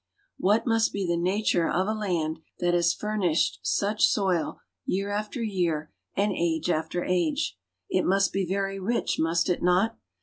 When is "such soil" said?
3.61-4.61